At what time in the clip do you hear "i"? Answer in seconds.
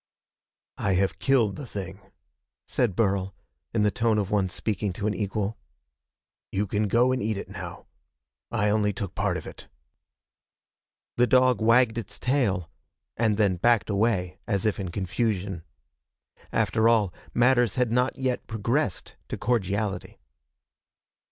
0.79-0.93, 8.51-8.69